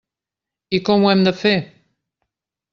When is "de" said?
1.29-1.35